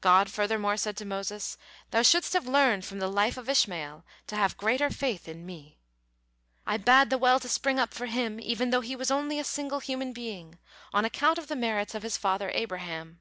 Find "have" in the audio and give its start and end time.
2.32-2.48, 4.34-4.56